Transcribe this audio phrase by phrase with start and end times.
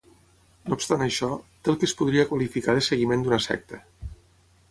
[0.69, 1.29] No obstant això,
[1.67, 3.83] té el que es podria qualificar de seguiment d'una secta.